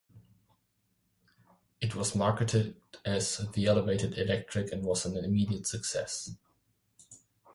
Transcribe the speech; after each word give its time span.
It 1.79 1.93
was 1.93 2.15
marketed 2.15 2.75
as 3.05 3.37
'The 3.37 3.67
Elevated 3.67 4.17
Electric' 4.17 4.71
and 4.71 4.83
was 4.83 5.05
an 5.05 5.15
immediate 5.15 5.67
success. 5.67 6.31